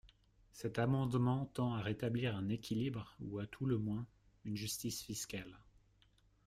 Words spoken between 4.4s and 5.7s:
une justice fiscale.